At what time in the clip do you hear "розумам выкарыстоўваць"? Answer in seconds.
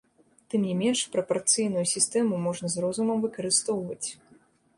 2.87-4.07